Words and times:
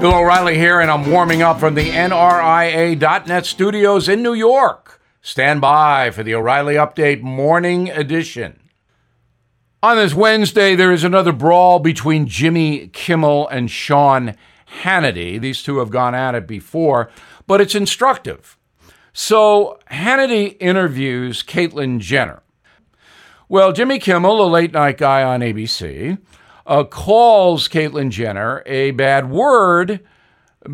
Bill 0.00 0.14
O'Reilly 0.14 0.58
here, 0.58 0.80
and 0.80 0.90
I'm 0.90 1.10
warming 1.10 1.40
up 1.40 1.58
from 1.58 1.74
the 1.74 1.88
NRIA.net 1.88 3.46
studios 3.46 4.10
in 4.10 4.22
New 4.22 4.34
York. 4.34 5.00
Stand 5.22 5.62
by 5.62 6.10
for 6.10 6.22
the 6.22 6.34
O'Reilly 6.34 6.74
Update 6.74 7.22
Morning 7.22 7.88
Edition. 7.88 8.60
On 9.82 9.96
this 9.96 10.12
Wednesday, 10.12 10.76
there 10.76 10.92
is 10.92 11.02
another 11.02 11.32
brawl 11.32 11.78
between 11.78 12.26
Jimmy 12.26 12.88
Kimmel 12.88 13.48
and 13.48 13.70
Sean 13.70 14.36
Hannity. 14.82 15.40
These 15.40 15.62
two 15.62 15.78
have 15.78 15.88
gone 15.88 16.14
at 16.14 16.34
it 16.34 16.46
before, 16.46 17.10
but 17.46 17.62
it's 17.62 17.74
instructive. 17.74 18.58
So, 19.14 19.78
Hannity 19.90 20.58
interviews 20.60 21.42
Caitlyn 21.42 22.00
Jenner. 22.00 22.42
Well, 23.48 23.72
Jimmy 23.72 23.98
Kimmel, 23.98 24.44
a 24.44 24.46
late 24.46 24.74
night 24.74 24.98
guy 24.98 25.22
on 25.22 25.40
ABC, 25.40 26.18
uh, 26.66 26.84
calls 26.84 27.68
Caitlyn 27.68 28.10
Jenner 28.10 28.62
a 28.66 28.90
bad 28.92 29.30
word 29.30 30.00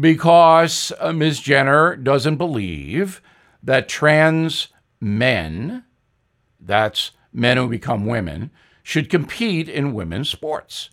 because 0.00 0.92
uh, 0.98 1.12
Ms. 1.12 1.40
Jenner 1.40 1.96
doesn't 1.96 2.36
believe 2.36 3.20
that 3.62 3.88
trans 3.88 4.68
men, 5.00 5.84
that's 6.58 7.12
men 7.32 7.56
who 7.56 7.68
become 7.68 8.06
women, 8.06 8.50
should 8.82 9.10
compete 9.10 9.68
in 9.68 9.92
women's 9.92 10.28
sports. 10.28 10.90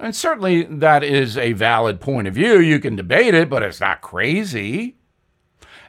And 0.00 0.16
certainly 0.16 0.62
that 0.64 1.04
is 1.04 1.38
a 1.38 1.52
valid 1.52 2.00
point 2.00 2.26
of 2.26 2.34
view. 2.34 2.58
You 2.58 2.80
can 2.80 2.96
debate 2.96 3.34
it, 3.34 3.48
but 3.48 3.62
it's 3.62 3.80
not 3.80 4.00
crazy. 4.00 4.96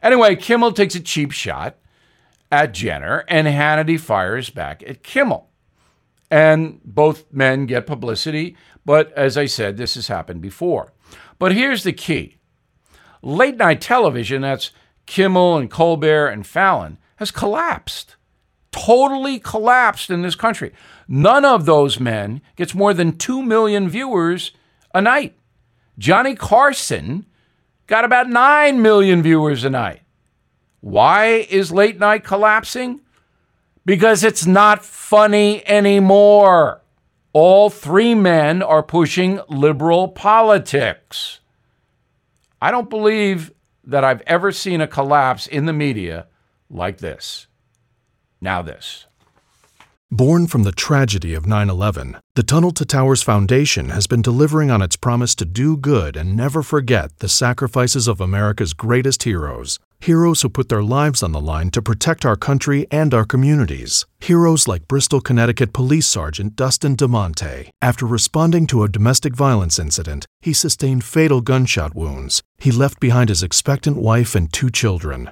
Anyway, 0.03 0.35
Kimmel 0.35 0.71
takes 0.71 0.93
a 0.93 0.99
cheap 0.99 1.31
shot 1.31 1.77
at 2.51 2.73
Jenner, 2.73 3.25
and 3.27 3.47
Hannity 3.47 3.99
fires 3.99 4.51
back 4.51 4.83
at 4.85 5.01
Kimmel. 5.01 5.49
And 6.31 6.81
both 6.83 7.31
men 7.31 7.65
get 7.65 7.85
publicity, 7.85 8.57
but 8.83 9.13
as 9.13 9.37
I 9.37 9.45
said, 9.45 9.77
this 9.77 9.95
has 9.95 10.07
happened 10.07 10.41
before. 10.41 10.91
But 11.37 11.53
here's 11.53 11.83
the 11.83 11.93
key 11.93 12.37
late 13.21 13.57
night 13.57 13.81
television, 13.81 14.41
that's 14.41 14.71
Kimmel 15.05 15.57
and 15.57 15.69
Colbert 15.69 16.27
and 16.27 16.45
Fallon, 16.45 16.97
has 17.17 17.31
collapsed. 17.31 18.15
Totally 18.71 19.39
collapsed 19.39 20.09
in 20.09 20.21
this 20.21 20.35
country. 20.35 20.73
None 21.07 21.45
of 21.45 21.65
those 21.65 21.99
men 21.99 22.41
gets 22.55 22.75
more 22.75 22.93
than 22.93 23.17
2 23.17 23.41
million 23.41 23.87
viewers 23.87 24.51
a 24.93 25.01
night. 25.01 25.35
Johnny 25.97 26.35
Carson 26.35 27.25
got 27.87 28.03
about 28.03 28.29
9 28.29 28.81
million 28.81 29.23
viewers 29.23 29.63
a 29.63 29.69
night. 29.69 30.01
Why 30.81 31.47
is 31.49 31.71
late 31.71 31.99
night 31.99 32.23
collapsing? 32.23 33.01
Because 33.85 34.23
it's 34.23 34.45
not 34.45 34.83
funny 34.83 35.65
anymore. 35.67 36.81
All 37.33 37.69
three 37.69 38.15
men 38.15 38.63
are 38.63 38.81
pushing 38.81 39.39
liberal 39.47 40.07
politics. 40.07 41.39
I 42.61 42.71
don't 42.71 42.89
believe 42.89 43.51
that 43.83 44.03
I've 44.03 44.21
ever 44.21 44.51
seen 44.51 44.81
a 44.81 44.87
collapse 44.87 45.45
in 45.45 45.65
the 45.65 45.73
media 45.73 46.27
like 46.69 46.97
this. 46.97 47.47
Now, 48.41 48.61
this. 48.61 49.05
Born 50.11 50.47
from 50.47 50.63
the 50.63 50.71
tragedy 50.71 51.33
of 51.33 51.45
9 51.45 51.69
11, 51.69 52.17
the 52.35 52.43
Tunnel 52.43 52.71
to 52.71 52.85
Towers 52.85 53.21
Foundation 53.21 53.89
has 53.89 54.07
been 54.07 54.21
delivering 54.21 54.71
on 54.71 54.81
its 54.81 54.95
promise 54.95 55.35
to 55.35 55.45
do 55.45 55.75
good 55.75 56.15
and 56.15 56.37
never 56.37 56.61
forget 56.63 57.17
the 57.19 57.27
sacrifices 57.27 58.07
of 58.07 58.21
America's 58.21 58.73
greatest 58.73 59.23
heroes. 59.23 59.79
Heroes 60.05 60.43
who 60.43 60.49
put 60.49 60.69
their 60.69 60.83
lives 60.83 61.23
on 61.23 61.31
the 61.31 61.41
line 61.41 61.71
to 61.71 61.81
protect 61.81 62.27
our 62.27 62.35
country 62.35 62.85
and 62.91 63.11
our 63.11 63.25
communities. 63.25 64.05
Heroes 64.19 64.67
like 64.67 64.87
Bristol, 64.87 65.19
Connecticut 65.19 65.73
Police 65.73 66.05
Sergeant 66.05 66.55
Dustin 66.55 66.95
DeMonte. 66.95 67.71
After 67.81 68.05
responding 68.05 68.67
to 68.67 68.83
a 68.83 68.87
domestic 68.87 69.35
violence 69.35 69.79
incident, 69.79 70.27
he 70.41 70.53
sustained 70.53 71.03
fatal 71.03 71.41
gunshot 71.41 71.95
wounds. 71.95 72.43
He 72.59 72.71
left 72.71 72.99
behind 72.99 73.29
his 73.29 73.41
expectant 73.41 73.97
wife 73.97 74.35
and 74.35 74.53
two 74.53 74.69
children. 74.69 75.31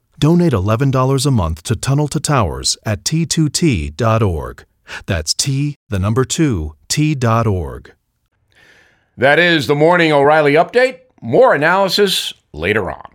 Donate 0.21 0.53
$11 0.53 1.25
a 1.25 1.31
month 1.31 1.63
to 1.63 1.75
Tunnel 1.75 2.07
to 2.09 2.19
Towers 2.19 2.77
at 2.85 3.03
t2t.org. 3.03 4.65
That's 5.07 5.33
T, 5.33 5.75
the 5.89 5.97
number 5.97 6.25
2, 6.25 6.75
T.org. 6.87 7.93
That 9.17 9.39
is 9.39 9.65
the 9.65 9.73
Morning 9.73 10.11
O'Reilly 10.11 10.53
Update. 10.53 10.99
More 11.23 11.55
analysis 11.55 12.35
later 12.53 12.91
on. 12.91 13.10